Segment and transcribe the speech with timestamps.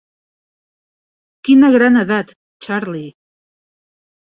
[1.49, 2.35] Quina gran edat,
[2.69, 3.15] Charlie!